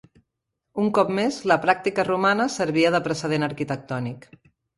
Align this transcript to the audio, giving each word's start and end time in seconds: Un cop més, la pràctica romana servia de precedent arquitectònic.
Un 0.83 0.87
cop 0.97 1.11
més, 1.19 1.37
la 1.51 1.57
pràctica 1.65 2.05
romana 2.07 2.49
servia 2.55 2.93
de 2.97 3.03
precedent 3.11 3.49
arquitectònic. 3.51 4.29